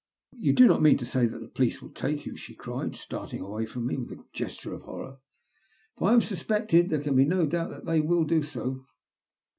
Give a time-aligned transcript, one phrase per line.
[0.45, 3.39] "You do not mean to say that the police will take you?" she cried, starting
[3.41, 5.17] away from mo with a gesture of horror."
[5.97, 8.87] If I am suspected, there can be no doubt that they will do so.